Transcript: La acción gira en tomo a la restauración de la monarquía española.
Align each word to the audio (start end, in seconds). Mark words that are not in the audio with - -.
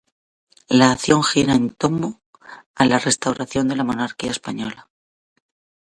La 0.67 0.89
acción 0.91 1.21
gira 1.23 1.53
en 1.53 1.69
tomo 1.75 2.21
a 2.73 2.85
la 2.87 2.97
restauración 2.97 3.67
de 3.67 3.75
la 3.75 3.83
monarquía 3.83 4.31
española. 4.31 4.89